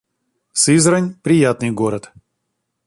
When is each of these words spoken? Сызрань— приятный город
Сызрань— 0.51 1.13
приятный 1.23 1.69
город 1.69 2.11